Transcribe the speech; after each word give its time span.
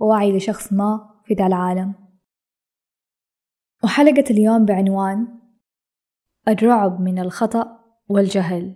ووعي 0.00 0.36
لشخص 0.36 0.72
ما 0.72 1.20
في 1.24 1.34
ذا 1.34 1.46
العالم. 1.46 1.94
وحلقة 3.84 4.24
اليوم 4.30 4.64
بعنوان 4.64 5.38
الرعب 6.48 7.00
من 7.00 7.18
الخطأ 7.18 7.84
والجهل. 8.08 8.74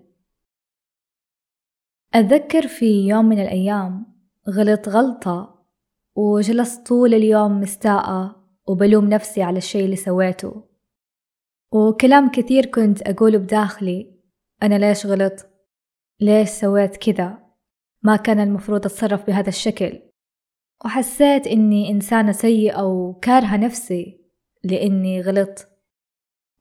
أتذكر 2.14 2.66
في 2.66 3.08
يوم 3.08 3.24
من 3.24 3.38
الأيام 3.38 4.06
غلط 4.48 4.88
غلطة 4.88 5.64
وجلست 6.14 6.86
طول 6.86 7.14
اليوم 7.14 7.60
مستاءة 7.60 8.36
وبلوم 8.68 9.04
نفسي 9.04 9.42
على 9.42 9.58
الشي 9.58 9.84
اللي 9.84 9.96
سويته. 9.96 10.64
وكلام 11.72 12.30
كثير 12.30 12.66
كنت 12.66 13.02
أقوله 13.02 13.38
بداخلي 13.38 14.20
أنا 14.62 14.78
ليش 14.78 15.06
غلطت؟ 15.06 15.46
ليش 16.20 16.48
سويت 16.48 16.96
كذا؟ 16.96 17.38
ما 18.02 18.16
كان 18.16 18.40
المفروض 18.40 18.80
أتصرف 18.86 19.26
بهذا 19.26 19.48
الشكل. 19.48 20.09
وحسيت 20.84 21.46
إني 21.46 21.90
إنسانة 21.90 22.32
سيئة 22.32 22.82
وكارهة 22.82 23.56
نفسي 23.56 24.20
لإني 24.64 25.20
غلطت. 25.20 25.68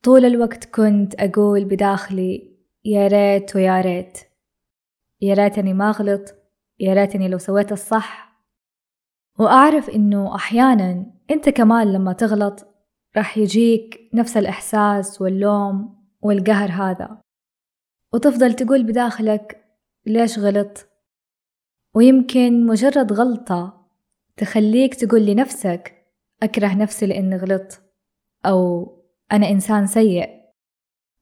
طول 0.04 0.26
الوقت 0.26 0.66
كنت 0.66 1.16
أقول 1.16 1.66
بداخلي 1.66 2.58
يا 2.86 3.08
ريت 3.08 3.56
ويا 3.56 3.82
ريت. 3.82 4.18
يا 5.22 5.34
ريتني 5.34 5.74
ما 5.74 5.92
غلطت. 5.92 6.36
يا 6.80 6.94
ريتني 6.94 7.28
لو 7.28 7.38
سويت 7.38 7.72
الصح. 7.72 8.30
وأعرف 9.40 9.90
إنه 9.90 10.36
أحيانا 10.36 11.06
أنت 11.32 11.50
كمان 11.50 11.94
لما 11.94 12.14
تغلط 12.14 12.68
راح 13.18 13.38
يجيك 13.38 14.10
نفس 14.14 14.38
الإحساس 14.38 15.22
واللوم 15.22 16.06
والقهر 16.22 16.72
هذا. 16.72 17.22
وتفضل 18.14 18.54
تقول 18.54 18.84
بداخلك 18.84 19.66
ليش 20.06 20.40
غلط؟ 20.40 20.88
ويمكن 21.96 22.66
مجرد 22.66 23.14
غلطة 23.14 23.79
تخليك 24.40 24.96
تقول 24.96 25.26
لنفسك 25.26 26.06
أكره 26.44 26.76
نفسي 26.76 27.06
لأني 27.06 27.36
غلط 27.36 27.82
أو 28.46 28.88
أنا 29.32 29.50
إنسان 29.50 29.88
سيء. 29.88 30.30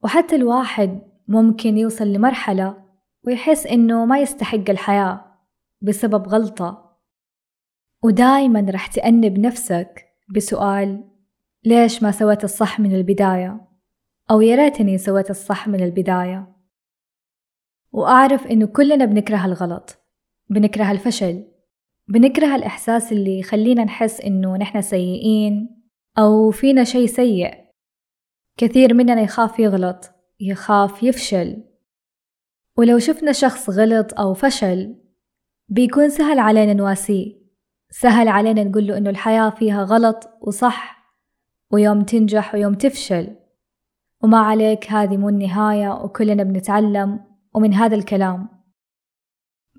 وحتى 0.04 0.36
الواحد 0.36 1.00
ممكن 1.28 1.78
يوصل 1.78 2.06
لمرحلة 2.06 2.84
ويحس 3.26 3.66
إنه 3.66 4.04
ما 4.04 4.18
يستحق 4.18 4.70
الحياة 4.70 5.24
بسبب 5.80 6.28
غلطة. 6.28 6.98
ودايما 8.02 8.66
رح 8.70 8.86
تأنب 8.86 9.38
نفسك 9.38 10.04
بسؤال 10.28 11.04
ليش 11.64 12.02
ما 12.02 12.10
سويت 12.10 12.44
الصح 12.44 12.80
من 12.80 12.94
البداية؟ 12.94 13.68
أو 14.30 14.40
يا 14.40 14.56
ريتني 14.56 14.98
سويت 14.98 15.30
الصح 15.30 15.68
من 15.68 15.82
البداية. 15.82 16.56
وأعرف 17.92 18.46
إنه 18.46 18.66
كلنا 18.66 19.04
بنكره 19.04 19.44
الغلط 19.44 19.98
بنكره 20.50 20.90
الفشل. 20.90 21.57
بنكره 22.08 22.56
الإحساس 22.56 23.12
اللي 23.12 23.38
يخلينا 23.38 23.84
نحس 23.84 24.20
إنه 24.20 24.56
نحن 24.56 24.80
سيئين 24.80 25.82
أو 26.18 26.50
فينا 26.50 26.84
شي 26.84 27.06
سيء. 27.06 27.54
كثير 28.56 28.94
مننا 28.94 29.20
يخاف 29.20 29.58
يغلط 29.58 30.10
يخاف 30.40 31.02
يفشل. 31.02 31.64
ولو 32.76 32.98
شفنا 32.98 33.32
شخص 33.32 33.70
غلط 33.70 34.20
أو 34.20 34.34
فشل 34.34 34.96
بيكون 35.68 36.08
سهل 36.08 36.38
علينا 36.38 36.72
نواسيه. 36.72 37.38
سهل 37.90 38.28
علينا 38.28 38.64
نقول 38.64 38.86
له 38.86 38.98
إنه 38.98 39.10
الحياة 39.10 39.50
فيها 39.50 39.82
غلط 39.84 40.30
وصح 40.40 40.98
ويوم 41.72 42.02
تنجح 42.02 42.54
ويوم 42.54 42.74
تفشل. 42.74 43.36
وما 44.22 44.38
عليك 44.38 44.92
هذه 44.92 45.16
مو 45.16 45.28
النهاية 45.28 46.04
وكلنا 46.04 46.42
بنتعلم 46.42 47.20
ومن 47.54 47.74
هذا 47.74 47.96
الكلام. 47.96 48.48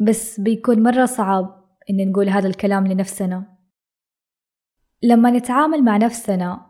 بس 0.02 0.40
بيكون 0.40 0.84
مرة 0.84 1.06
صعب 1.06 1.59
إن 1.90 2.10
نقول 2.10 2.30
هذا 2.30 2.48
الكلام 2.48 2.88
لنفسنا. 2.88 3.44
لما 5.04 5.32
نتعامل 5.32 5.84
مع 5.84 5.98
نفسنا 5.98 6.66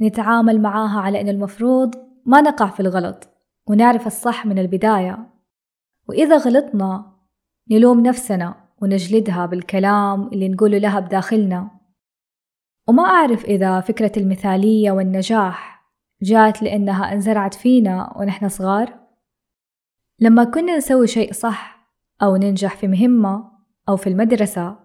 نتعامل 0.00 0.60
معاها 0.60 1.00
على 1.00 1.20
إن 1.20 1.28
المفروض 1.28 1.94
ما 2.26 2.40
نقع 2.40 2.66
في 2.66 2.80
الغلط 2.80 3.28
ونعرف 3.66 4.06
الصح 4.06 4.46
من 4.46 4.58
البداية. 4.58 5.30
وإذا 6.08 6.36
غلطنا 6.36 7.12
نلوم 7.70 8.00
نفسنا 8.00 8.54
ونجلدها 8.82 9.46
بالكلام 9.46 10.28
اللي 10.28 10.48
نقوله 10.48 10.78
لها 10.78 11.00
بداخلنا. 11.00 11.70
وما 12.88 13.02
أعرف 13.02 13.44
إذا 13.44 13.80
فكرة 13.80 14.12
المثالية 14.16 14.90
والنجاح 14.90 15.82
جات 16.22 16.62
لأنها 16.62 17.12
انزرعت 17.12 17.54
فينا 17.54 18.16
ونحن 18.16 18.48
صغار. 18.48 18.98
لما 20.20 20.44
كنا 20.44 20.76
نسوي 20.76 21.06
شيء 21.06 21.32
صح 21.32 21.88
أو 22.22 22.36
ننجح 22.36 22.76
في 22.76 22.88
مهمة 22.88 23.51
أو 23.88 23.96
في 23.96 24.06
المدرسة. 24.06 24.78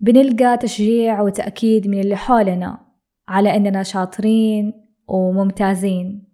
بنلقى 0.00 0.56
تشجيع 0.56 1.20
وتأكيد 1.20 1.88
من 1.88 2.00
اللي 2.00 2.16
حولنا 2.16 2.86
على 3.28 3.56
أننا 3.56 3.82
شاطرين 3.82 4.72
وممتازين. 5.08 6.28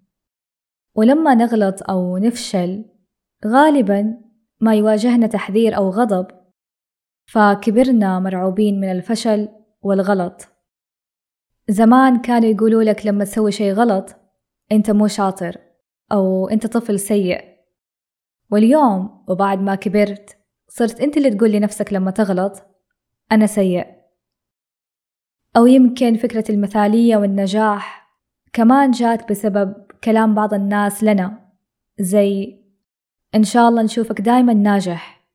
ولما 0.94 1.34
نغلط 1.34 1.91
أو 1.91 2.19
نفشل 2.19 2.84
غالبا 3.47 4.20
ما 4.60 4.75
يواجهنا 4.75 5.26
تحذير 5.26 5.76
أو 5.76 5.91
غضب 5.91 6.26
فكبرنا 7.26 8.19
مرعوبين 8.19 8.81
من 8.81 8.91
الفشل 8.91 9.48
والغلط. 9.82 10.48
زمان 11.69 12.20
كانوا 12.20 12.48
يقولوا 12.48 12.82
لك 12.82 13.06
لما 13.06 13.25
تسوي 13.25 13.53
شيء 13.53 13.72
غلط 13.72 14.16
أنت 14.72 14.91
مو 14.91 15.06
شاطر 15.06 15.59
أو 16.12 16.48
أنت 16.48 16.66
طفل 16.66 17.00
سيء. 17.00 17.56
واليوم 18.50 19.25
وبعد 19.28 19.60
ما 19.60 19.75
كبرت 19.75 20.35
صرت 20.69 21.00
أنت 21.00 21.16
اللي 21.16 21.31
تقول 21.31 21.53
لنفسك 21.53 21.93
لما 21.93 22.10
تغلط؟ 22.10 22.62
أنا 23.32 23.47
سيء. 23.47 23.87
أو 25.56 25.66
يمكن 25.66 26.16
فكرة 26.16 26.44
المثالية 26.50 27.16
والنجاح 27.16 28.10
كمان 28.53 28.91
جات 28.91 29.31
بسبب 29.31 29.75
كلام 30.04 30.34
بعض 30.34 30.54
الناس 30.54 31.04
لنا 31.04 31.50
زي 31.99 32.60
إن 33.34 33.44
شاء 33.44 33.69
الله 33.69 33.82
نشوفك 33.82 34.21
دايما 34.21 34.54
ناجح 34.54 35.27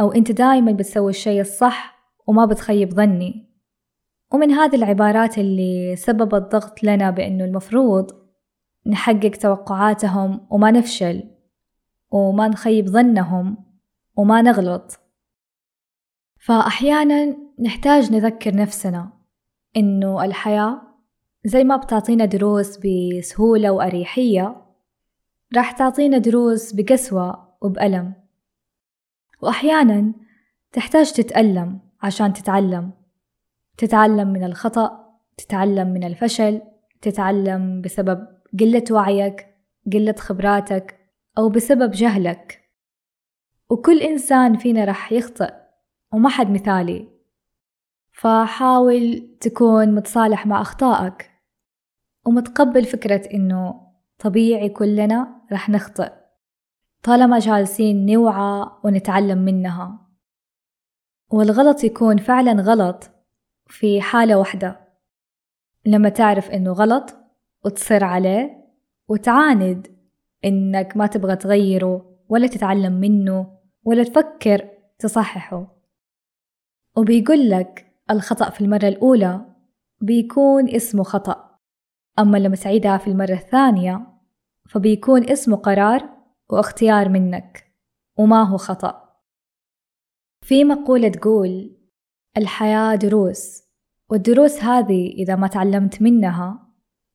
أو 0.00 0.12
أنت 0.12 0.32
دايما 0.32 0.72
بتسوي 0.72 1.10
الشي 1.10 1.40
الصح 1.40 1.98
وما 2.26 2.44
بتخيب 2.44 2.94
ظني. 2.94 3.48
ومن 4.32 4.50
هذه 4.50 4.76
العبارات 4.76 5.38
اللي 5.38 5.96
سببت 5.96 6.52
ضغط 6.52 6.82
لنا 6.82 7.10
بأنه 7.10 7.44
المفروض 7.44 8.10
نحقق 8.86 9.30
توقعاتهم 9.30 10.46
وما 10.50 10.70
نفشل 10.70 11.24
وما 12.10 12.48
نخيب 12.48 12.86
ظنهم. 12.88 13.67
وما 14.18 14.42
نغلط. 14.42 15.00
فأحيانا 16.40 17.36
نحتاج 17.60 18.12
نذكر 18.12 18.56
نفسنا 18.56 19.12
إنه 19.76 20.24
الحياة 20.24 20.82
زي 21.44 21.64
ما 21.64 21.76
بتعطينا 21.76 22.24
دروس 22.24 22.78
بسهولة 22.78 23.70
وأريحية 23.70 24.66
راح 25.56 25.72
تعطينا 25.72 26.18
دروس 26.18 26.72
بقسوة 26.72 27.56
وبألم. 27.60 28.14
وأحيانا 29.42 30.14
تحتاج 30.72 31.12
تتألم 31.12 31.80
عشان 32.02 32.32
تتعلم. 32.32 32.92
تتعلم 33.76 34.28
من 34.28 34.44
الخطأ 34.44 35.18
تتعلم 35.36 35.88
من 35.88 36.04
الفشل 36.04 36.60
تتعلم 37.02 37.80
بسبب 37.80 38.26
قلة 38.60 38.84
وعيك 38.90 39.46
قلة 39.92 40.14
خبراتك 40.18 40.98
أو 41.38 41.48
بسبب 41.48 41.90
جهلك. 41.90 42.57
وكل 43.70 44.02
إنسان 44.02 44.56
فينا 44.56 44.84
رح 44.84 45.12
يخطئ 45.12 45.54
وما 46.12 46.28
حد 46.28 46.50
مثالي. 46.50 47.08
فحاول 48.12 49.36
تكون 49.40 49.94
متصالح 49.94 50.46
مع 50.46 50.60
أخطائك 50.60 51.30
ومتقبل 52.26 52.84
فكرة 52.84 53.34
إنه 53.34 53.80
طبيعي 54.18 54.68
كلنا 54.68 55.42
رح 55.52 55.70
نخطئ 55.70 56.12
طالما 57.02 57.38
جالسين 57.38 58.06
نوعى 58.06 58.70
ونتعلم 58.84 59.38
منها. 59.38 60.08
والغلط 61.30 61.84
يكون 61.84 62.16
فعلا 62.16 62.52
غلط 62.52 63.10
في 63.66 64.00
حالة 64.00 64.38
واحدة 64.38 64.80
لما 65.86 66.08
تعرف 66.08 66.50
إنه 66.50 66.72
غلط 66.72 67.16
وتصر 67.64 68.04
عليه 68.04 68.64
وتعاند 69.08 69.86
إنك 70.44 70.96
ما 70.96 71.06
تبغى 71.06 71.36
تغيره 71.36 72.18
ولا 72.28 72.46
تتعلم 72.46 72.92
منه 72.92 73.57
ولا 73.84 74.04
تفكر 74.04 74.70
تصححه. 74.98 75.76
وبيقول 76.96 77.50
لك 77.50 77.86
الخطأ 78.10 78.50
في 78.50 78.60
المرة 78.60 78.88
الأولى 78.88 79.54
بيكون 80.00 80.68
اسمه 80.68 81.02
خطأ. 81.02 81.58
أما 82.18 82.38
لما 82.38 82.56
تعيدها 82.56 82.98
في 82.98 83.08
المرة 83.08 83.32
الثانية 83.32 84.06
فبيكون 84.68 85.30
اسمه 85.30 85.56
قرار 85.56 86.08
واختيار 86.50 87.08
منك 87.08 87.74
وما 88.18 88.42
هو 88.42 88.56
خطأ. 88.56 89.08
في 90.44 90.64
مقولة 90.64 91.08
تقول 91.08 91.78
الحياة 92.36 92.94
دروس 92.94 93.62
والدروس 94.10 94.64
هذه 94.64 95.12
إذا 95.12 95.36
ما 95.36 95.46
تعلمت 95.46 96.02
منها 96.02 96.68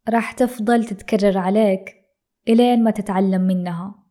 راح 0.09 0.31
تفضل 0.31 0.85
تتكرر 0.85 1.37
عليك 1.37 1.95
إلين 2.49 2.83
ما 2.83 2.91
تتعلم 2.91 3.41
منها. 3.41 4.02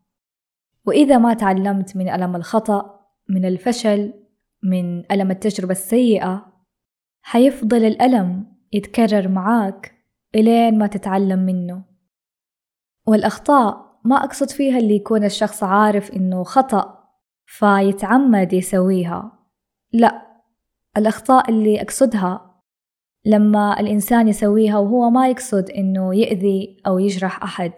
وإذا 0.87 1.19
ما 1.19 1.35
تعلمت 1.35 1.97
من 1.97 2.09
ألم 2.09 2.37
الخطأ 2.37 3.01
من 3.29 3.45
الفشل 3.45 4.15
من 4.63 5.13
ألم 5.13 5.31
التجربة 5.31 5.73
السيئة 5.73 6.53
حيفضل 7.23 7.85
الألم 7.85 8.47
يتكرر 8.73 9.29
معاك 9.29 9.95
إلين 10.35 10.79
ما 10.79 10.87
تتعلم 10.87 11.39
منه. 11.39 11.85
والأخطاء 13.07 14.01
ما 14.05 14.17
أقصد 14.17 14.51
فيها 14.51 14.79
اللي 14.79 14.97
يكون 14.97 15.25
الشخص 15.25 15.63
عارف 15.63 16.11
إنه 16.11 16.43
خطأ 16.43 17.09
فيتعمد 17.47 18.53
يسويها. 18.53 19.39
لا 19.93 20.27
الأخطاء 20.97 21.51
اللي 21.51 21.83
أقصدها 21.83 22.63
لما 23.25 23.81
الإنسان 23.81 24.29
يسويها 24.29 24.79
وهو 24.79 25.11
ما 25.11 25.29
يقصد 25.29 25.71
إنه 25.71 26.15
يأذي 26.15 26.83
أو 26.87 26.99
يجرح 26.99 27.43
أحد. 27.43 27.73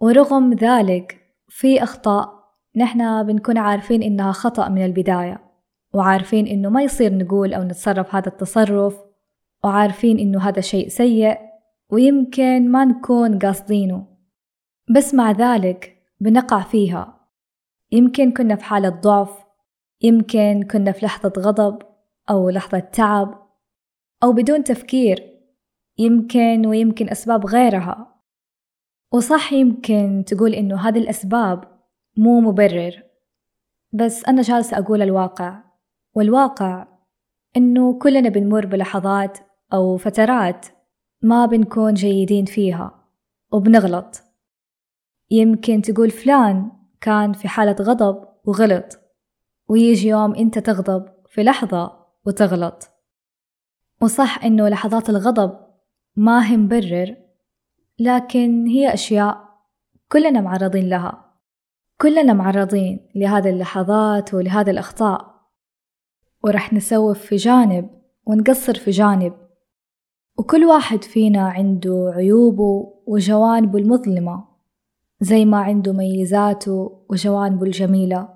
ورغم 0.00 0.54
ذلك 0.54 1.25
في 1.58 1.82
أخطاء 1.82 2.44
نحن 2.76 3.26
بنكون 3.26 3.58
عارفين 3.58 4.02
إنها 4.02 4.32
خطأ 4.32 4.68
من 4.68 4.84
البداية 4.84 5.40
وعارفين 5.94 6.46
إنه 6.46 6.68
ما 6.68 6.82
يصير 6.82 7.18
نقول 7.18 7.54
أو 7.54 7.62
نتصرف 7.62 8.14
هذا 8.14 8.28
التصرف 8.28 9.00
وعارفين 9.64 10.18
إنه 10.18 10.48
هذا 10.48 10.60
شيء 10.60 10.88
سيء 10.88 11.38
ويمكن 11.90 12.70
ما 12.70 12.84
نكون 12.84 13.38
قاصدينه. 13.38 14.06
بس 14.96 15.14
مع 15.14 15.30
ذلك 15.30 15.96
بنقع 16.20 16.62
فيها. 16.62 17.28
يمكن 17.92 18.32
كنا 18.32 18.56
في 18.56 18.64
حالة 18.64 18.88
ضعف 18.88 19.44
يمكن 20.02 20.62
كنا 20.70 20.92
في 20.92 21.06
لحظة 21.06 21.32
غضب 21.38 21.82
أو 22.30 22.50
لحظة 22.50 22.78
تعب 22.78 23.48
أو 24.22 24.32
بدون 24.32 24.64
تفكير 24.64 25.40
يمكن 25.98 26.66
ويمكن 26.66 27.08
أسباب 27.08 27.46
غيرها. 27.46 28.15
وصح 29.12 29.52
يمكن 29.52 30.24
تقول 30.26 30.54
إنه 30.54 30.88
هذه 30.88 30.98
الأسباب 30.98 31.64
مو 32.16 32.40
مبرر 32.40 33.02
بس 33.92 34.24
أنا 34.24 34.42
جالسة 34.42 34.78
أقول 34.78 35.02
الواقع 35.02 35.62
والواقع 36.14 36.86
إنه 37.56 37.98
كلنا 37.98 38.28
بنمر 38.28 38.66
بلحظات 38.66 39.38
أو 39.72 39.96
فترات 39.96 40.66
ما 41.22 41.46
بنكون 41.46 41.94
جيدين 41.94 42.44
فيها 42.44 43.04
وبنغلط. 43.52 44.22
يمكن 45.30 45.82
تقول 45.82 46.10
فلان 46.10 46.70
كان 47.00 47.32
في 47.32 47.48
حالة 47.48 47.76
غضب 47.80 48.28
وغلط 48.44 48.98
ويجي 49.68 50.08
يوم 50.08 50.34
أنت 50.34 50.58
تغضب 50.58 51.08
في 51.28 51.42
لحظة 51.42 52.06
وتغلط. 52.26 52.88
وصح 54.00 54.44
إنه 54.44 54.68
لحظات 54.68 55.10
الغضب 55.10 55.58
ما 56.16 56.50
هي 56.50 56.56
مبرر 56.56 57.16
لكن 57.98 58.66
هي 58.66 58.94
أشياء 58.94 59.46
كلنا 60.12 60.40
معرضين 60.40 60.88
لها. 60.88 61.24
كلنا 62.00 62.32
معرضين 62.32 63.08
لهذه 63.14 63.50
اللحظات 63.50 64.34
ولهذه 64.34 64.70
الأخطاء. 64.70 65.34
ورح 66.44 66.72
نسوف 66.72 67.18
في 67.18 67.36
جانب 67.36 67.90
ونقصر 68.26 68.74
في 68.74 68.90
جانب. 68.90 69.32
وكل 70.38 70.64
واحد 70.64 71.04
فينا 71.04 71.48
عنده 71.48 72.12
عيوبه 72.16 72.94
وجوانبه 73.06 73.78
المظلمة 73.78 74.44
زي 75.20 75.44
ما 75.44 75.58
عنده 75.58 75.92
ميزاته 75.92 77.04
وجوانبه 77.10 77.66
الجميلة. 77.66 78.28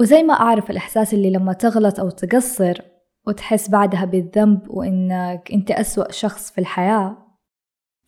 وزي 0.00 0.22
ما 0.22 0.34
أعرف 0.34 0.70
الإحساس 0.70 1.14
اللي 1.14 1.30
لما 1.30 1.52
تغلط 1.52 2.00
أو 2.00 2.10
تقصر 2.10 2.82
وتحس 3.26 3.70
بعدها 3.70 4.04
بالذنب 4.04 4.70
وإنك 4.70 5.50
أنت 5.52 5.70
أسوأ 5.70 6.12
شخص 6.12 6.50
في 6.50 6.58
الحياة 6.58 7.27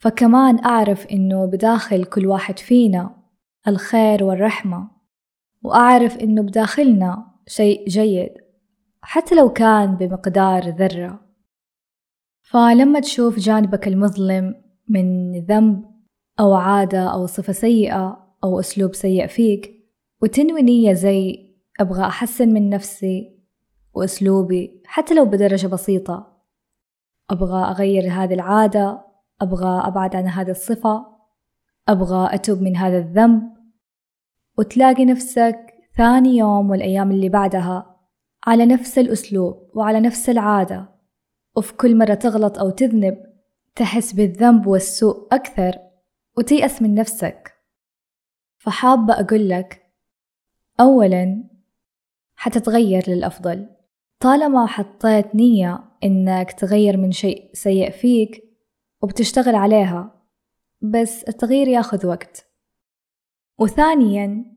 فكمان 0.00 0.64
أعرف 0.64 1.06
إنه 1.06 1.46
بداخل 1.46 2.04
كل 2.04 2.26
واحد 2.26 2.58
فينا 2.58 3.16
الخير 3.68 4.24
والرحمة 4.24 4.90
وأعرف 5.62 6.16
إنه 6.16 6.42
بداخلنا 6.42 7.26
شيء 7.46 7.88
جيد 7.88 8.32
حتى 9.02 9.34
لو 9.34 9.52
كان 9.52 9.96
بمقدار 9.96 10.68
ذرة. 10.68 11.20
فلما 12.42 13.00
تشوف 13.00 13.38
جانبك 13.38 13.88
المظلم 13.88 14.54
من 14.88 15.38
ذنب 15.44 15.84
أو 16.40 16.54
عادة 16.54 17.12
أو 17.12 17.26
صفة 17.26 17.52
سيئة 17.52 18.34
أو 18.44 18.60
أسلوب 18.60 18.94
سيء 18.94 19.26
فيك 19.26 19.70
وتنوي 20.22 20.62
نية 20.62 20.92
زي 20.92 21.50
أبغى 21.80 22.02
أحسن 22.02 22.48
من 22.48 22.70
نفسي 22.70 23.40
وأسلوبي 23.94 24.82
حتى 24.84 25.14
لو 25.14 25.24
بدرجة 25.24 25.66
بسيطة 25.66 26.42
أبغى 27.30 27.62
أغير 27.70 28.12
هذه 28.12 28.34
العادة 28.34 29.09
أبغى 29.40 29.88
أبعد 29.88 30.16
عن 30.16 30.28
هذه 30.28 30.50
الصفة. 30.50 31.06
أبغى 31.88 32.34
أتوب 32.34 32.62
من 32.62 32.76
هذا 32.76 32.98
الذنب. 32.98 33.42
وتلاقي 34.58 35.04
نفسك 35.04 35.74
ثاني 35.96 36.36
يوم 36.36 36.70
والأيام 36.70 37.10
اللي 37.10 37.28
بعدها 37.28 37.96
على 38.46 38.66
نفس 38.66 38.98
الأسلوب 38.98 39.70
وعلى 39.74 40.00
نفس 40.00 40.30
العادة. 40.30 40.88
وفي 41.56 41.72
كل 41.74 41.98
مرة 41.98 42.14
تغلط 42.14 42.58
أو 42.58 42.70
تذنب 42.70 43.16
تحس 43.76 44.12
بالذنب 44.12 44.66
والسوء 44.66 45.28
أكثر 45.32 45.78
وتيأس 46.38 46.82
من 46.82 46.94
نفسك. 46.94 47.52
فحابة 48.58 49.20
أقول 49.20 49.48
لك 49.48 49.82
أولا 50.80 51.44
حتتغير 52.34 53.04
للأفضل. 53.08 53.68
طالما 54.20 54.66
حطيت 54.66 55.34
نية 55.34 55.84
إنك 56.04 56.52
تغير 56.52 56.96
من 56.96 57.12
شيء 57.12 57.50
سيء 57.52 57.90
فيك 57.90 58.49
وبتشتغل 59.02 59.54
عليها 59.54 60.22
بس 60.80 61.24
التغيير 61.24 61.68
ياخذ 61.68 62.06
وقت. 62.06 62.46
وثانيا 63.58 64.56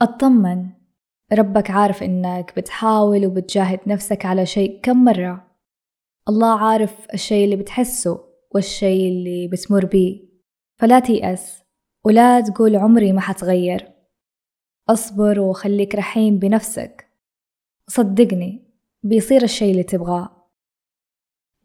اطمن. 0.00 0.66
ربك 1.32 1.70
عارف 1.70 2.02
إنك 2.02 2.52
بتحاول 2.56 3.26
وبتجاهد 3.26 3.80
نفسك 3.86 4.26
على 4.26 4.46
شيء 4.46 4.80
كم 4.80 5.04
مرة. 5.04 5.46
الله 6.28 6.60
عارف 6.60 7.06
الشيء 7.14 7.44
اللي 7.44 7.56
بتحسه 7.56 8.24
والشيء 8.54 9.08
اللي 9.08 9.48
بتمر 9.48 9.84
بيه. 9.86 10.28
فلا 10.76 11.00
تيأس 11.00 11.62
ولا 12.04 12.40
تقول 12.40 12.76
عمري 12.76 13.12
ما 13.12 13.20
حتغير. 13.20 13.92
أصبر 14.88 15.40
وخليك 15.40 15.94
رحيم 15.94 16.38
بنفسك. 16.38 17.08
صدقني 17.88 18.64
بيصير 19.02 19.42
الشيء 19.42 19.70
اللي 19.70 19.82
تبغاه. 19.82 20.37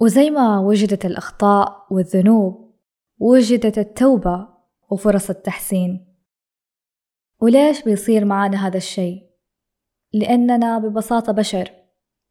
وزي 0.04 0.30
ما 0.30 0.60
وجدت 0.60 1.06
الأخطاء 1.06 1.88
والذنوب 1.92 2.76
وجدت 3.20 3.78
التوبة 3.78 4.48
وفرص 4.90 5.30
التحسين. 5.30 6.16
وليش 7.42 7.84
بيصير 7.84 8.26
معانا 8.26 8.68
هذا 8.68 8.78
الشيء؟ 8.78 9.30
لأننا 10.14 10.78
ببساطة 10.78 11.34
بشر 11.34 11.72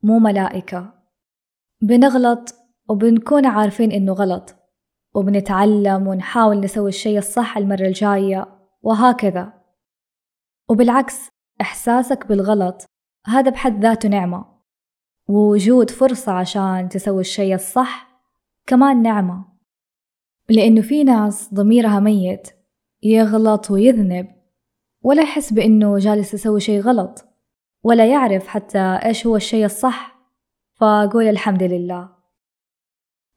مو 0.03 0.19
ملائكة. 0.19 0.95
بنغلط 1.83 2.55
وبنكون 2.89 3.47
عارفين 3.47 3.93
إنه 3.93 4.13
غلط 4.13 4.55
وبنتعلم 5.15 6.07
ونحاول 6.07 6.61
نسوي 6.61 6.89
الشيء 6.89 7.19
الصح 7.19 7.57
المرة 7.57 7.87
الجاية 7.87 8.59
وهكذا. 8.83 9.53
وبالعكس 10.69 11.29
إحساسك 11.61 12.27
بالغلط 12.27 12.85
هذا 13.27 13.51
بحد 13.51 13.83
ذاته 13.83 14.09
نعمة. 14.09 14.52
ووجود 15.29 15.91
فرصة 15.91 16.33
عشان 16.33 16.89
تسوي 16.89 17.21
الشيء 17.21 17.55
الصح 17.55 18.09
كمان 18.67 19.03
نعمة. 19.03 19.45
لأنه 20.49 20.81
في 20.81 21.05
ناس 21.05 21.55
ضميرها 21.55 22.01
ميت 22.01 22.49
يغلط 23.03 23.71
ويذنب 23.71 24.29
ولا 25.03 25.23
يحس 25.23 25.53
بأنه 25.53 25.99
جالس 25.99 26.35
يسوي 26.35 26.61
شيء 26.61 26.81
غلط 26.81 27.25
ولا 27.83 28.07
يعرف 28.07 28.47
حتى 28.47 28.79
إيش 29.05 29.27
هو 29.27 29.37
الشيء 29.37 29.65
الصح 29.65 30.19
فأقول 30.75 31.29
الحمد 31.29 31.63
لله. 31.63 32.09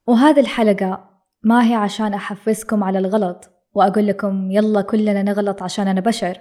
وهذه 0.07 0.39
الحلقة 0.39 1.09
ما 1.43 1.69
هي 1.69 1.73
عشان 1.73 2.13
أحفزكم 2.13 2.83
على 2.83 2.99
الغلط 2.99 3.49
وأقول 3.73 4.07
لكم 4.07 4.51
يلا 4.51 4.81
كلنا 4.81 5.23
نغلط 5.23 5.63
عشان 5.63 5.87
أنا 5.87 6.01
بشر 6.01 6.37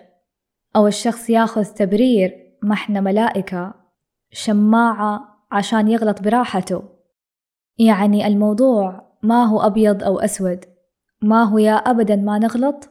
أو 0.76 0.86
الشخص 0.86 1.30
ياخذ 1.30 1.64
تبرير 1.64 2.56
ما 2.62 2.74
إحنا 2.74 3.00
ملائكة 3.00 3.74
شماعة 4.30 5.33
عشان 5.54 5.88
يغلط 5.88 6.22
براحته. 6.22 6.82
يعني 7.78 8.26
الموضوع 8.26 9.18
ما 9.22 9.44
هو 9.44 9.60
أبيض 9.60 10.02
أو 10.02 10.18
أسود. 10.18 10.64
ما 11.22 11.42
هو 11.42 11.58
يا 11.58 11.74
أبدا 11.74 12.16
ما 12.16 12.38
نغلط 12.38 12.90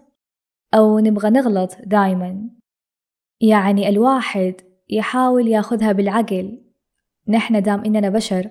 أو 0.74 1.00
نبغى 1.00 1.30
نغلط 1.30 1.78
دايما. 1.86 2.50
يعني 3.42 3.90
الواحد 3.90 4.56
يحاول 4.90 5.48
ياخذها 5.48 5.92
بالعقل. 5.92 6.64
نحن 7.28 7.62
دام 7.62 7.84
إننا 7.84 8.10
بشر 8.10 8.50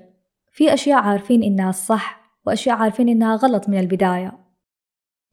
في 0.51 0.75
أشياء 0.75 1.03
عارفين 1.03 1.43
إنها 1.43 1.71
الصح 1.71 2.23
وأشياء 2.47 2.77
عارفين 2.77 3.09
إنها 3.09 3.37
غلط 3.37 3.69
من 3.69 3.79
البداية. 3.79 4.39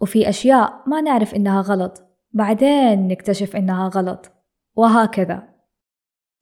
وفي 0.02 0.30
أشياء 0.30 0.84
ما 0.88 1.02
نعرف 1.02 1.36
إنها 1.36 1.62
غلط 1.62 2.04
بعدين 2.32 3.08
نكتشف 3.08 3.56
إنها 3.56 3.88
غلط. 3.88 4.32
وهكذا. 4.76 5.50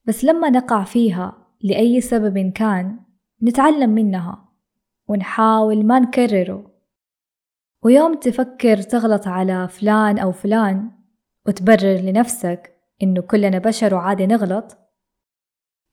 بس 0.05 0.25
لما 0.25 0.49
نقع 0.49 0.83
فيها 0.83 1.46
لأي 1.61 2.01
سبب 2.01 2.51
كان 2.51 2.99
نتعلم 3.43 3.89
منها 3.89 4.49
ونحاول 5.07 5.85
ما 5.85 5.99
نكرره. 5.99 6.71
ويوم 7.83 8.19
تفكر 8.19 8.77
تغلط 8.77 9.27
على 9.27 9.67
فلان 9.67 10.19
أو 10.19 10.31
فلان 10.31 10.91
وتبرر 11.47 11.95
لنفسك 11.95 12.73
إنه 13.03 13.21
كلنا 13.21 13.59
بشر 13.59 13.95
وعادي 13.95 14.25
نغلط 14.25 14.77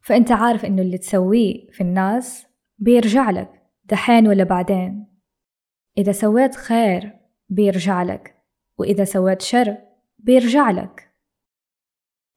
فأنت 0.00 0.32
عارف 0.32 0.64
إنه 0.64 0.82
اللي 0.82 0.98
تسويه 0.98 1.70
في 1.70 1.80
الناس 1.80 2.46
بيرجع 2.78 3.30
لك 3.30 3.62
دحين 3.84 4.28
ولا 4.28 4.44
بعدين. 4.44 5.06
إذا 5.98 6.12
سويت 6.12 6.54
خير 6.54 7.18
بيرجع 7.48 8.02
لك 8.02 8.34
وإذا 8.78 9.04
سويت 9.04 9.42
شر 9.42 9.78
بيرجع 10.18 10.70
لك. 10.70 11.10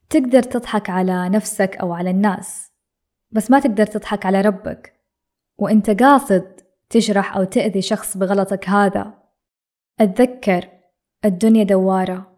تقدر 0.10 0.44
تضحك 0.44 0.90
على 0.90 1.30
نفسك 1.30 1.78
أو 1.78 1.94
على 1.94 2.10
الناس. 2.10 2.67
بس 3.32 3.52
ما 3.52 3.60
تقدر 3.60 3.86
تضحك 3.86 4.26
على 4.26 4.42
ربك. 4.42 4.94
وإنت 5.58 6.04
قاصد 6.04 6.62
تجرح 6.90 7.38
أو 7.38 7.44
تأذي 7.44 7.82
شخص 7.82 8.18
بغلطك 8.18 8.70
هذا. 8.70 9.14
أتذكر 10.00 10.70
الدنيا 11.26 11.64
دوارة. 11.64 12.38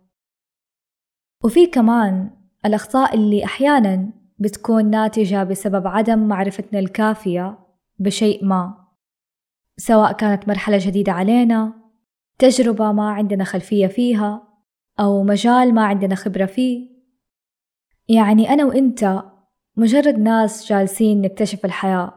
وفي 1.44 1.66
كمان 1.68 2.30
الأخطاء 2.66 3.16
اللي 3.16 3.46
أحيانا 3.46 4.12
بتكون 4.40 4.90
ناتجة 4.90 5.44
بسبب 5.44 5.88
عدم 5.88 6.28
معرفتنا 6.28 6.80
الكافية 6.80 7.60
بشيء 8.00 8.46
ما. 8.46 8.88
سواء 9.78 10.12
كانت 10.12 10.48
مرحلة 10.48 10.78
جديدة 10.82 11.12
علينا 11.12 11.74
تجربة 12.40 12.92
ما 12.92 13.10
عندنا 13.10 13.44
خلفية 13.44 13.88
فيها 13.88 14.48
أو 15.00 15.24
مجال 15.24 15.74
ما 15.74 15.86
عندنا 15.86 16.16
خبرة 16.16 16.46
فيه. 16.46 16.90
يعني 18.10 18.50
أنا 18.50 18.66
وإنت 18.66 19.24
مجرد 19.80 20.20
ناس 20.20 20.70
جالسين 20.70 21.22
نكتشف 21.22 21.66
الحياة. 21.66 22.14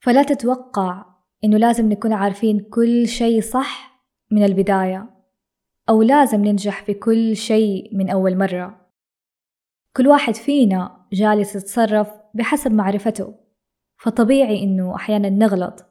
فلا 0.00 0.22
تتوقع 0.22 1.04
إنه 1.44 1.56
لازم 1.56 1.88
نكون 1.88 2.12
عارفين 2.12 2.60
كل 2.60 3.08
شيء 3.08 3.40
صح 3.40 4.00
من 4.30 4.44
البداية 4.44 5.10
أو 5.88 6.02
لازم 6.02 6.44
ننجح 6.44 6.82
في 6.82 6.94
كل 6.94 7.36
شيء 7.36 7.96
من 7.96 8.10
أول 8.10 8.38
مرة. 8.38 8.86
كل 9.96 10.08
واحد 10.08 10.34
فينا 10.34 11.06
جالس 11.12 11.56
يتصرف 11.56 12.08
بحسب 12.34 12.72
معرفته. 12.72 13.34
فطبيعي 13.96 14.62
إنه 14.62 14.94
أحيانا 14.94 15.30
نغلط. 15.30 15.86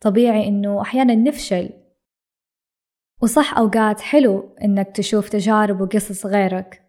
طبيعي 0.00 0.48
إنه 0.48 0.82
أحيانا 0.82 1.14
نفشل. 1.14 1.70
وصح 3.22 3.58
أوقات 3.58 4.00
حلو 4.00 4.56
إنك 4.64 4.96
تشوف 4.96 5.28
تجارب 5.28 5.80
وقصص 5.80 6.26
غيرك 6.26 6.82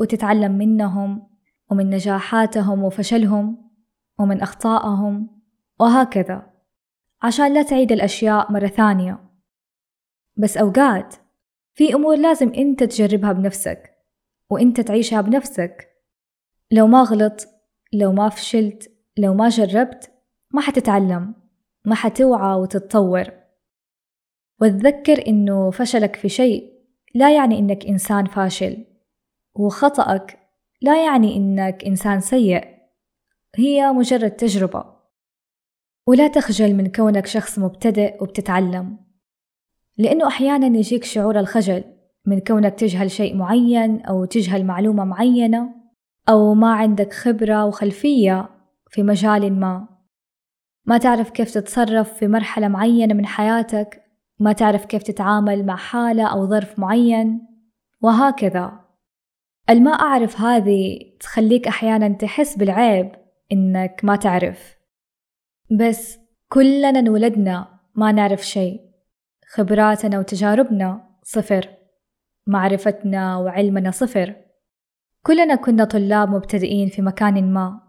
وتتعلم 0.00 0.52
منهم 0.52 1.35
ومن 1.70 1.90
نجاحاتهم 1.90 2.84
وفشلهم 2.84 3.70
ومن 4.18 4.40
أخطائهم 4.42 5.40
وهكذا. 5.80 6.50
عشان 7.22 7.54
لا 7.54 7.62
تعيد 7.62 7.92
الأشياء 7.92 8.52
مرة 8.52 8.66
ثانية. 8.66 9.18
بس 10.36 10.56
أوقات 10.56 11.14
في 11.74 11.94
أمور 11.94 12.16
لازم 12.16 12.52
أنت 12.52 12.84
تجربها 12.84 13.32
بنفسك 13.32 13.96
وأنت 14.50 14.80
تعيشها 14.80 15.20
بنفسك. 15.20 15.88
لو 16.70 16.86
ما 16.86 17.02
غلط 17.02 17.48
لو 17.92 18.12
ما 18.12 18.28
فشلت 18.28 18.92
لو 19.18 19.34
ما 19.34 19.48
جربت 19.48 20.12
ما 20.50 20.60
حتتعلم 20.60 21.34
ما 21.84 21.94
حتوعى 21.94 22.56
وتتطور. 22.56 23.24
وتذكر 24.60 25.26
إنه 25.26 25.70
فشلك 25.70 26.16
في 26.16 26.28
شيء 26.28 26.72
لا 27.14 27.36
يعني 27.36 27.58
إنك 27.58 27.86
إنسان 27.86 28.26
فاشل. 28.26 28.84
وخطأك 29.54 30.45
لا 30.82 31.04
يعني 31.04 31.36
إنك 31.36 31.84
إنسان 31.84 32.20
سيء. 32.20 32.64
هي 33.56 33.92
مجرد 33.92 34.30
تجربة. 34.30 34.84
ولا 36.06 36.28
تخجل 36.28 36.74
من 36.74 36.86
كونك 36.92 37.26
شخص 37.26 37.58
مبتدئ 37.58 38.22
وبتتعلم. 38.22 38.98
لأنه 39.98 40.26
أحيانا 40.26 40.78
يجيك 40.78 41.04
شعور 41.04 41.40
الخجل 41.40 41.84
من 42.26 42.40
كونك 42.40 42.74
تجهل 42.74 43.10
شيء 43.10 43.36
معين 43.36 44.00
أو 44.00 44.24
تجهل 44.24 44.64
معلومة 44.64 45.04
معينة 45.04 45.74
أو 46.28 46.54
ما 46.54 46.74
عندك 46.74 47.12
خبرة 47.12 47.64
وخلفية 47.64 48.48
في 48.90 49.02
مجال 49.02 49.60
ما. 49.60 49.88
ما 50.84 50.98
تعرف 50.98 51.30
كيف 51.30 51.54
تتصرف 51.54 52.12
في 52.12 52.28
مرحلة 52.28 52.68
معينة 52.68 53.14
من 53.14 53.26
حياتك. 53.26 54.02
ما 54.38 54.52
تعرف 54.52 54.84
كيف 54.84 55.02
تتعامل 55.02 55.66
مع 55.66 55.76
حالة 55.76 56.26
أو 56.26 56.46
ظرف 56.46 56.78
معين. 56.78 57.46
وهكذا. 58.02 58.85
الما 59.70 59.90
أعرف 59.90 60.40
هذه 60.40 60.98
تخليك 61.20 61.68
أحيانا 61.68 62.08
تحس 62.08 62.56
بالعيب 62.56 63.12
إنك 63.52 64.00
ما 64.02 64.16
تعرف. 64.16 64.76
بس 65.80 66.18
كلنا 66.48 66.98
انولدنا 66.98 67.80
ما 67.94 68.12
نعرف 68.12 68.46
شيء. 68.46 68.80
خبراتنا 69.48 70.18
وتجاربنا 70.18 71.08
صفر. 71.22 71.68
معرفتنا 72.46 73.36
وعلمنا 73.36 73.90
صفر. 73.90 74.34
كلنا 75.22 75.54
كنا 75.54 75.84
طلاب 75.84 76.28
مبتدئين 76.28 76.88
في 76.88 77.02
مكان 77.02 77.52
ما 77.52 77.80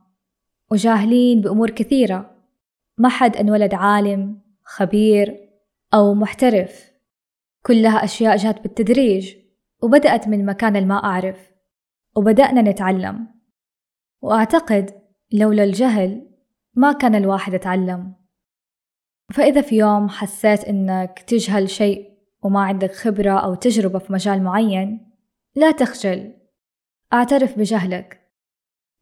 وجاهلين 0.72 1.42
بأمور 1.42 1.70
كثيرة. 1.70 2.38
ما 2.98 3.10
حد 3.10 3.36
انولد 3.36 3.74
عالم 3.74 4.42
خبير 4.64 5.50
أو 5.94 6.14
محترف. 6.14 6.92
كلها 7.66 8.04
أشياء 8.04 8.36
جات 8.36 8.62
بالتدريج 8.62 9.36
وبدأت 9.82 10.28
من 10.28 10.46
مكان 10.46 10.76
الما 10.76 11.04
أعرف. 11.04 11.47
وبدأنا 12.18 12.62
نتعلم. 12.62 13.28
وأعتقد 14.22 15.02
لولا 15.34 15.64
الجهل 15.64 16.30
ما 16.74 16.92
كان 16.92 17.16
الواحد 17.16 17.54
يتعلم. 17.54 18.14
فإذا 19.34 19.62
في 19.62 19.78
يوم 19.78 20.10
حسيت 20.10 20.64
إنك 20.64 21.20
تجهل 21.20 21.70
شيء 21.70 22.18
وما 22.44 22.60
عندك 22.60 22.92
خبرة 22.92 23.40
أو 23.40 23.56
تجربة 23.56 24.00
في 24.00 24.14
مجال 24.14 24.44
معين 24.44 25.12
لا 25.56 25.72
تخجل. 25.72 26.34
أعترف 27.14 27.60
بجهلك. 27.60 28.32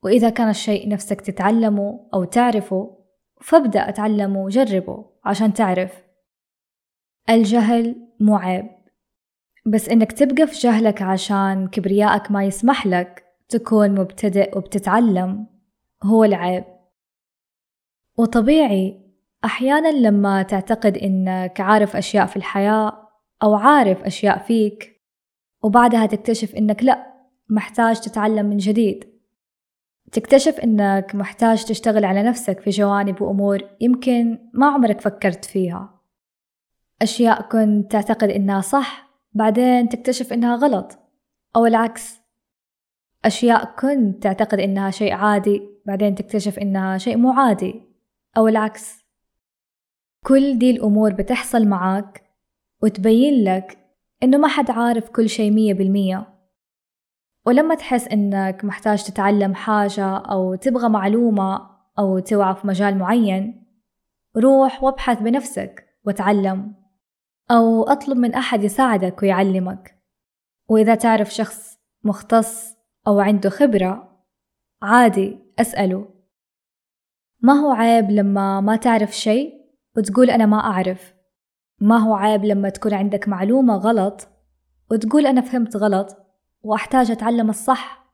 وإذا 0.03 0.29
كان 0.29 0.49
الشيء 0.49 0.89
نفسك 0.89 1.21
تتعلمه 1.21 2.09
أو 2.13 2.23
تعرفه 2.23 2.97
فابدأ 3.41 3.89
اتعلمه 3.89 4.43
وجربه 4.43 5.05
عشان 5.25 5.53
تعرف. 5.53 6.03
الجهل 7.29 7.95
مو 8.19 8.35
عيب 8.35 8.74
بس 9.67 9.89
إنك 9.89 10.11
تبقى 10.11 10.47
في 10.47 10.59
جهلك 10.59 11.01
عشان 11.01 11.67
كبريائك 11.67 12.31
ما 12.31 12.43
يسمح 12.43 12.87
لك 12.87 13.25
تكون 13.49 13.91
مبتدئ 13.91 14.57
وبتتعلم 14.57 15.47
هو 16.03 16.23
العيب. 16.23 16.63
وطبيعي 18.17 19.01
أحيانا 19.45 19.91
لما 19.91 20.43
تعتقد 20.43 20.97
إنك 20.97 21.61
عارف 21.61 21.95
أشياء 21.95 22.25
في 22.25 22.35
الحياة 22.35 23.09
أو 23.43 23.55
عارف 23.55 24.03
أشياء 24.03 24.37
فيك 24.37 25.01
وبعدها 25.63 26.05
تكتشف 26.05 26.55
إنك 26.55 26.83
لأ 26.83 27.13
محتاج 27.49 27.99
تتعلم 27.99 28.45
من 28.45 28.57
جديد. 28.57 29.03
تكتشف 30.11 30.59
إنك 30.59 31.15
محتاج 31.15 31.63
تشتغل 31.63 32.05
على 32.05 32.23
نفسك 32.23 32.59
في 32.59 32.69
جوانب 32.69 33.21
وأمور 33.21 33.59
يمكن 33.81 34.39
ما 34.53 34.67
عمرك 34.67 35.01
فكرت 35.01 35.45
فيها. 35.45 36.01
أشياء 37.01 37.41
كنت 37.41 37.91
تعتقد 37.91 38.29
إنها 38.29 38.61
صح 38.61 39.04
بعدين 39.35 39.89
تكتشف 39.89 40.33
إنها 40.33 40.55
غلط 40.55 40.99
أو 41.55 41.65
العكس. 41.65 42.21
أشياء 43.25 43.75
كنت 43.79 44.23
تعتقد 44.23 44.59
إنها 44.59 44.91
شيء 44.91 45.13
عادي 45.13 45.61
بعدين 45.85 46.15
تكتشف 46.15 46.59
إنها 46.59 46.97
شيء 46.97 47.17
مو 47.17 47.31
عادي 47.31 47.81
أو 48.37 48.47
العكس. 48.47 49.05
كل 50.25 50.59
دي 50.59 50.71
الأمور 50.71 51.13
بتحصل 51.13 51.67
معاك 51.67 52.23
وتبين 52.83 53.43
لك 53.43 53.77
إنه 54.23 54.37
ما 54.37 54.47
حد 54.47 54.71
عارف 54.71 55.09
كل 55.09 55.29
شيء 55.29 55.51
مية 55.51 55.73
بالمية. 55.73 56.27
ولما 57.45 57.75
تحس 57.75 58.07
إنك 58.07 58.65
محتاج 58.65 59.03
تتعلم 59.03 59.53
حاجة 59.55 60.17
أو 60.17 60.55
تبغى 60.55 60.89
معلومة 60.89 61.69
أو 61.99 62.19
توعى 62.19 62.55
في 62.55 62.67
مجال 62.67 62.97
معين 62.97 63.65
روح 64.37 64.83
وابحث 64.83 65.21
بنفسك 65.21 65.85
وتعلم. 66.05 66.84
أو 67.51 67.83
أطلب 67.83 68.17
من 68.17 68.33
أحد 68.33 68.63
يساعدك 68.63 69.21
ويعلمك. 69.21 70.01
وإذا 70.69 70.95
تعرف 70.95 71.33
شخص 71.33 71.79
مختص 72.03 72.75
أو 73.07 73.19
عنده 73.19 73.49
خبرة 73.49 74.21
عادي 74.81 75.39
أسأله. 75.59 76.07
ما 77.41 77.53
هو 77.53 77.71
عيب 77.71 78.11
لما 78.11 78.61
ما 78.61 78.75
تعرف 78.75 79.11
شيء 79.11 79.53
وتقول 79.97 80.29
أنا 80.29 80.45
ما 80.45 80.59
أعرف؟ 80.59 81.13
ما 81.79 81.97
هو 81.97 82.13
عيب 82.13 82.45
لما 82.45 82.69
تكون 82.69 82.93
عندك 82.93 83.27
معلومة 83.27 83.75
غلط 83.75 84.27
وتقول 84.91 85.27
أنا 85.27 85.41
فهمت 85.41 85.75
غلط 85.75 86.17
وأحتاج 86.63 87.11
أتعلم 87.11 87.49
الصح؟ 87.49 88.05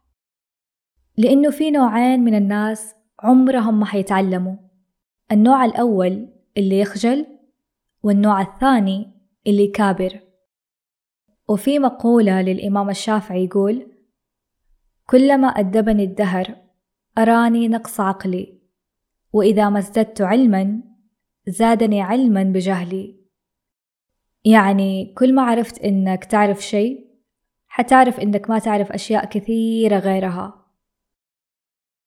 لأنه 1.18 1.50
في 1.50 1.72
نوعين 1.72 2.20
من 2.20 2.36
الناس 2.36 2.96
عمرهم 3.20 3.80
ما 3.80 3.86
حيتعلموا. 3.86 4.56
النوع 5.32 5.66
الأول 5.66 6.30
اللي 6.58 6.80
يخجل 6.80 7.26
والنوع 8.04 8.42
الثاني 8.42 9.21
اللي 9.48 9.68
كابر. 9.68 10.20
وفي 11.48 11.80
مقولة 11.80 12.42
للإمام 12.42 12.90
الشافعي 12.90 13.46
يقول 13.46 13.88
كلما 15.06 15.48
أدبني 15.48 16.04
الدهر 16.04 16.56
أراني 17.18 17.68
نقص 17.68 18.00
عقلي 18.00 18.62
وإذا 19.34 19.70
ما 19.70 19.80
ازددت 19.80 20.22
علما 20.22 20.84
زادني 21.48 22.02
علما 22.02 22.44
بجهلي. 22.44 23.22
يعني 24.46 25.14
كل 25.18 25.36
ما 25.36 25.42
عرفت 25.42 25.80
إنك 25.80 26.26
تعرف 26.26 26.62
شيء 26.62 27.12
حتعرف 27.68 28.20
إنك 28.20 28.50
ما 28.50 28.60
تعرف 28.60 28.92
أشياء 28.92 29.26
كثيرة 29.26 30.00
غيرها. 30.00 30.66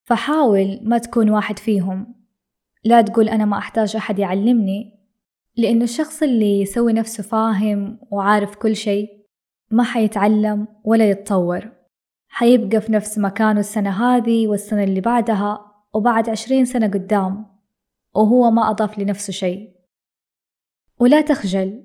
فحاول 0.02 0.80
ما 0.82 0.98
تكون 0.98 1.30
واحد 1.30 1.58
فيهم. 1.58 2.14
لا 2.84 3.02
تقول 3.02 3.28
أنا 3.28 3.44
ما 3.44 3.58
أحتاج 3.58 3.96
أحد 3.96 4.18
يعلمني 4.18 5.03
لأنه 5.56 5.84
الشخص 5.84 6.22
اللي 6.22 6.60
يسوي 6.60 6.92
نفسه 6.92 7.22
فاهم 7.22 7.98
وعارف 8.10 8.56
كل 8.56 8.76
شيء 8.76 9.08
ما 9.70 9.82
حيتعلم 9.82 10.68
ولا 10.84 11.10
يتطور. 11.10 11.72
حيبقى 12.28 12.80
في 12.80 12.92
نفس 12.92 13.18
مكانه 13.18 13.60
السنة 13.60 13.90
هذه 13.90 14.48
والسنة 14.48 14.84
اللي 14.84 15.00
بعدها 15.00 15.72
وبعد 15.94 16.30
عشرين 16.30 16.64
سنة 16.64 16.86
قدام 16.86 17.46
وهو 18.14 18.50
ما 18.50 18.70
أضاف 18.70 18.98
لنفسه 18.98 19.32
شيء. 19.32 19.74
ولا 21.00 21.20
تخجل 21.20 21.84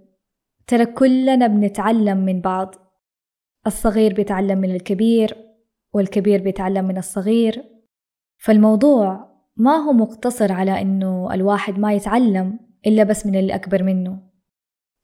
ترى 0.67 0.85
كلنا 0.85 1.47
بنتعلم 1.47 2.17
من 2.17 2.41
بعض. 2.41 2.75
الصغير 3.67 4.13
بيتعلم 4.13 4.57
من 4.57 4.75
الكبير 4.75 5.37
والكبير 5.93 6.41
بيتعلم 6.43 6.85
من 6.85 6.97
الصغير. 6.97 7.63
فالموضوع 8.37 9.29
ما 9.57 9.75
هو 9.75 9.93
مقتصر 9.93 10.51
على 10.51 10.81
إنه 10.81 11.33
الواحد 11.33 11.79
ما 11.79 11.93
يتعلم. 11.93 12.68
إلا 12.87 13.03
بس 13.03 13.25
من 13.25 13.35
اللي 13.35 13.55
أكبر 13.55 13.83
منه. 13.83 14.19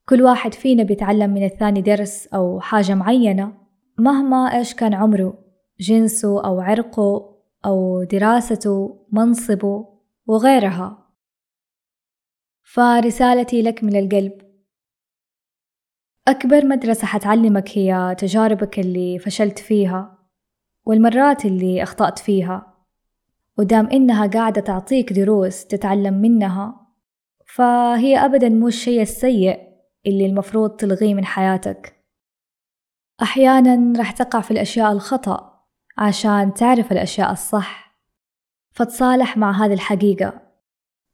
كل 0.08 0.22
واحد 0.22 0.54
فينا 0.54 0.82
بيتعلم 0.82 1.30
من 1.30 1.44
الثاني 1.44 1.80
درس 1.82 2.26
أو 2.26 2.60
حاجة 2.60 2.94
معينة 2.94 3.52
مهما 3.98 4.56
إيش 4.56 4.74
كان 4.74 4.94
عمره 4.94 5.38
جنسه 5.80 6.44
أو 6.44 6.60
عرقه 6.60 7.36
أو 7.66 8.04
دراسته 8.04 9.06
منصبه 9.12 9.88
وغيرها. 10.26 11.08
فرسالتي 12.62 13.62
لك 13.62 13.84
من 13.84 13.96
القلب. 13.96 14.32
أكبر 16.28 16.66
مدرسة 16.66 17.06
حتعلمك 17.06 17.78
هي 17.78 18.16
تجاربك 18.18 18.78
اللي 18.78 19.18
فشلت 19.18 19.58
فيها 19.58 20.18
والمرات 20.84 21.44
اللي 21.44 21.82
أخطأت 21.82 22.18
فيها 22.18 22.74
ودام 23.58 23.86
إنها 23.86 24.26
قاعدة 24.26 24.60
تعطيك 24.60 25.12
دروس 25.12 25.66
تتعلم 25.66 26.14
منها 26.14 26.85
فهي 27.56 28.16
أبدا 28.24 28.48
مو 28.48 28.68
الشيء 28.68 29.02
السيء 29.02 29.60
اللي 30.06 30.26
المفروض 30.26 30.70
تلغيه 30.70 31.14
من 31.14 31.24
حياتك. 31.24 32.04
أحيانا 33.22 34.00
رح 34.00 34.10
تقع 34.10 34.40
في 34.40 34.50
الأشياء 34.50 34.92
الخطأ 34.92 35.64
عشان 35.98 36.54
تعرف 36.54 36.92
الأشياء 36.92 37.32
الصح. 37.32 37.98
فتصالح 38.70 39.36
مع 39.36 39.64
هذه 39.64 39.72
الحقيقة 39.72 40.42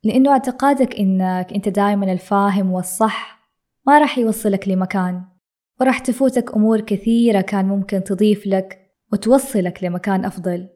لأنه 0.04 0.30
اعتقادك 0.30 0.96
إنك 0.96 1.52
أنت 1.52 1.68
دايما 1.68 2.12
الفاهم 2.12 2.72
والصح 2.72 3.48
ما 3.86 3.98
رح 3.98 4.18
يوصلك 4.18 4.68
لمكان 4.68 5.24
ورح 5.80 5.98
تفوتك 5.98 6.56
أمور 6.56 6.80
كثيرة 6.80 7.40
كان 7.40 7.64
ممكن 7.64 8.04
تضيف 8.04 8.46
لك 8.46 8.92
وتوصلك 9.12 9.84
لمكان 9.84 10.24
أفضل. 10.24 10.68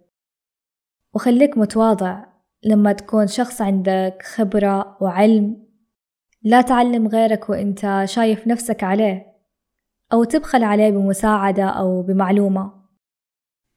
وخليك 1.14 1.58
متواضع 1.58 2.35
لما 2.64 2.92
تكون 2.92 3.26
شخص 3.26 3.62
عندك 3.62 4.22
خبرة 4.22 4.96
وعلم 5.00 5.66
لا 6.42 6.60
تعلم 6.60 7.08
غيرك 7.08 7.50
وإنت 7.50 8.02
شايف 8.04 8.46
نفسك 8.46 8.84
عليه 8.84 9.36
أو 10.12 10.24
تبخل 10.24 10.64
عليه 10.64 10.90
بمساعدة 10.90 11.64
أو 11.64 12.02
بمعلومة. 12.02 12.72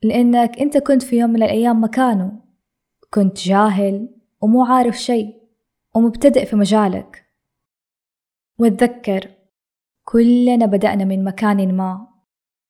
لأنك 0.04 0.60
أنت 0.60 0.78
كنت 0.78 1.04
في 1.04 1.20
يوم 1.20 1.30
من 1.30 1.44
الأيام 1.44 1.84
مكانه 1.84 2.42
كنت 3.10 3.38
جاهل 3.38 4.10
ومو 4.42 4.66
عارف 4.66 4.96
شيء 4.96 5.40
ومبتدئ 5.96 6.46
في 6.46 6.56
مجالك. 6.56 7.26
وتذكر 8.60 9.30
كلنا 10.04 10.66
بدأنا 10.66 11.06
من 11.06 11.24
مكان 11.24 11.78
ما 11.78 12.08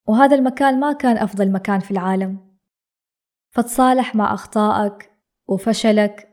وهذا 0.08 0.36
المكان 0.36 0.80
ما 0.80 0.94
كان 0.94 1.18
أفضل 1.18 1.52
مكان 1.52 1.80
في 1.80 1.92
العالم. 1.92 2.40
فتصالح 3.52 4.16
مع 4.16 4.34
أخطائك 4.34 5.09
وفشلك 5.50 6.30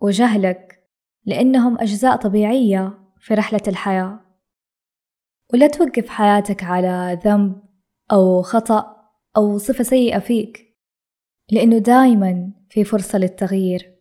وجهلك 0.00 0.88
لأنهم 1.24 1.78
أجزاء 1.80 2.16
طبيعية 2.16 2.98
في 3.20 3.34
رحلة 3.34 3.62
الحياة. 3.68 4.20
ولا 5.52 5.66
توقف 5.66 6.08
حياتك 6.08 6.64
على 6.64 7.20
ذنب 7.24 7.62
أو 8.12 8.42
خطأ 8.42 8.96
أو 9.36 9.58
صفة 9.58 9.84
سيئة 9.84 10.18
فيك 10.18 10.76
لأنه 11.50 11.78
دايما 11.78 12.52
في 12.70 12.84
فرصة 12.84 13.18
للتغيير. 13.18 13.97